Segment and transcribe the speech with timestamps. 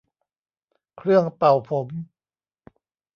[0.97, 1.87] เครื่องเป่าผม